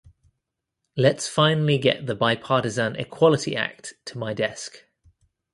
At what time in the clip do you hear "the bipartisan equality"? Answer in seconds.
2.07-3.55